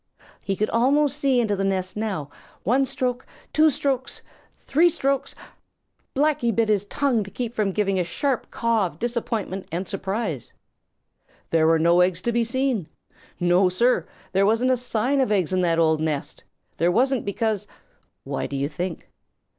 He 0.41 0.55
could 0.55 0.71
almost 0.71 1.15
see 1.15 1.39
into 1.39 1.55
the 1.55 1.63
nest 1.63 1.95
now. 1.95 2.31
One 2.63 2.85
stroke! 2.85 3.23
Two 3.53 3.69
strokes! 3.69 4.23
Three 4.65 4.89
strokes! 4.89 5.35
Blacky 6.15 6.49
bit 6.51 6.69
his 6.69 6.85
tongue 6.85 7.23
to 7.23 7.29
keep 7.29 7.53
from 7.53 7.71
giving 7.71 7.99
a 7.99 8.03
sharp 8.03 8.49
caw 8.49 8.87
of 8.87 8.97
disappointment 8.97 9.67
and 9.71 9.87
surprise. 9.87 10.53
There 11.51 11.67
were 11.67 11.77
no 11.77 11.99
eggs 12.01 12.23
to 12.23 12.31
be 12.31 12.43
seen. 12.43 12.87
No, 13.39 13.69
Sir, 13.69 14.07
there 14.31 14.43
wasn't 14.47 14.71
a 14.71 14.77
sign 14.77 15.21
of 15.21 15.31
eggs 15.31 15.53
in 15.53 15.61
that 15.61 15.77
old 15.77 16.01
nest. 16.01 16.43
There 16.77 16.91
wasn't 16.91 17.23
because 17.23 17.67
why, 18.23 18.47
do 18.47 18.55
you 18.55 18.69
think? 18.69 19.07